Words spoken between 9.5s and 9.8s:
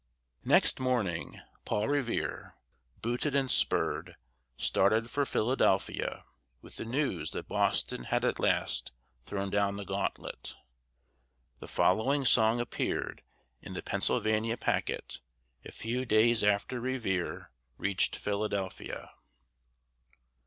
down